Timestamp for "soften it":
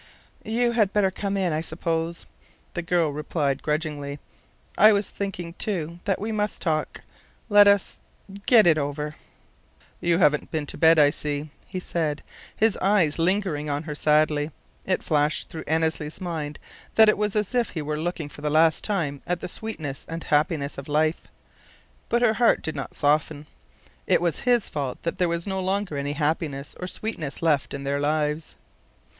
22.95-24.19